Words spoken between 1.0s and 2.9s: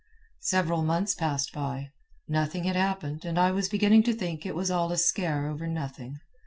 passed by. Nothing had